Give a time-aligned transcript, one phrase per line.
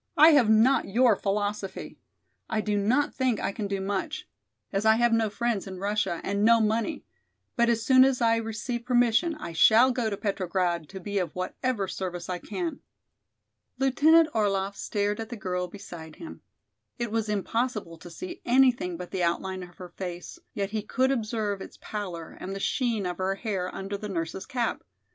[0.17, 1.99] I have not your philosophy.
[2.49, 4.27] I do not think I can do much,
[4.73, 7.05] as I have no friends in Russia and no money,
[7.55, 11.35] but as soon as I receive permission I shall go to Petrograd to be of
[11.35, 12.79] whatever service I can."
[13.77, 16.41] Lieutenant Orlaff stared at the girl beside him.
[16.97, 21.11] It was impossible to see anything but the outline of her face, yet he could
[21.11, 24.83] observe its pallor and the sheen of her hair under the nurse's cap.